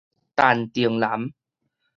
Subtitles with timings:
[0.35, 1.29] 陳定南